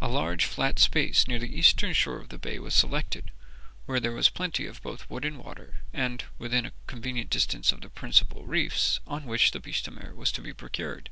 [0.00, 3.32] A large flat space near the eastern shore of the bay was selected,
[3.84, 7.82] where there was plenty of both wood and water, and within a convenient distance of
[7.82, 11.10] the principal reefs on which the biche de mer was to be procured.